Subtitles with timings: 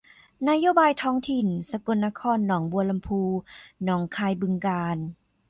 [0.49, 3.21] นโยบายท้องถิ่น สกลนครหนองบัวลำภู
[3.83, 4.97] หนองคายบึงกาฬ